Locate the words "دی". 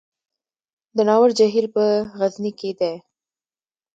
2.79-2.93